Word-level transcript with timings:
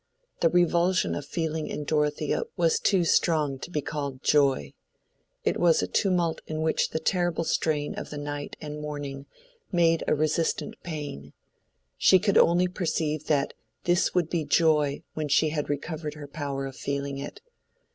The 0.39 0.49
revulsion 0.49 1.13
of 1.13 1.27
feeling 1.27 1.67
in 1.67 1.83
Dorothea 1.83 2.41
was 2.57 2.79
too 2.79 3.03
strong 3.03 3.59
to 3.59 3.69
be 3.69 3.81
called 3.83 4.23
joy. 4.23 4.73
It 5.43 5.59
was 5.59 5.83
a 5.83 5.87
tumult 5.87 6.41
in 6.47 6.63
which 6.63 6.89
the 6.89 6.97
terrible 6.97 7.43
strain 7.43 7.93
of 7.93 8.09
the 8.09 8.17
night 8.17 8.55
and 8.59 8.81
morning 8.81 9.27
made 9.71 10.03
a 10.07 10.15
resistant 10.15 10.81
pain:—she 10.81 12.17
could 12.17 12.39
only 12.39 12.67
perceive 12.67 13.27
that 13.27 13.53
this 13.83 14.15
would 14.15 14.27
be 14.27 14.43
joy 14.43 15.03
when 15.13 15.27
she 15.27 15.49
had 15.49 15.69
recovered 15.69 16.15
her 16.15 16.27
power 16.27 16.65
of 16.65 16.75
feeling 16.75 17.19
it. 17.19 17.39